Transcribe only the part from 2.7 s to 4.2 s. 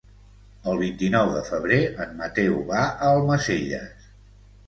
va a Almacelles.